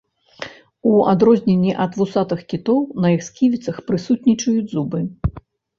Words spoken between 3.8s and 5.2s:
прысутнічаюць зубы.